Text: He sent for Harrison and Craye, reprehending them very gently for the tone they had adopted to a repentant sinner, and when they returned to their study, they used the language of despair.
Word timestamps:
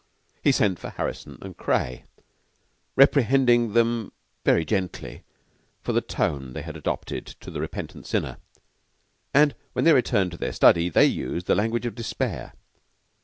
He 0.43 0.51
sent 0.51 0.79
for 0.79 0.89
Harrison 0.89 1.37
and 1.43 1.55
Craye, 1.55 2.05
reprehending 2.95 3.73
them 3.73 4.11
very 4.43 4.65
gently 4.65 5.21
for 5.83 5.93
the 5.93 6.01
tone 6.01 6.53
they 6.53 6.63
had 6.63 6.75
adopted 6.75 7.23
to 7.41 7.55
a 7.55 7.59
repentant 7.59 8.07
sinner, 8.07 8.37
and 9.31 9.53
when 9.73 9.85
they 9.85 9.93
returned 9.93 10.31
to 10.31 10.37
their 10.37 10.53
study, 10.53 10.89
they 10.89 11.05
used 11.05 11.45
the 11.45 11.53
language 11.53 11.85
of 11.85 11.93
despair. 11.93 12.53